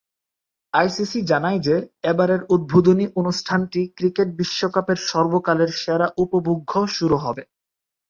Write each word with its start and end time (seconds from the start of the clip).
ICC 0.73 1.19
জানায় 1.31 1.59
যে, 1.59 1.75
এবারের 2.03 2.41
উদ্বোধনী 2.49 3.05
অনুষ্ঠানটি 3.15 3.81
"‘ক্রিকেট 3.97 4.27
বিশ্বকাপের 4.39 4.99
সর্বকালের 5.09 5.71
সেরা 5.81 6.07
উপভোগ্য 6.23 6.71
শুরু 6.95 7.17
হবে’"। 7.17 7.43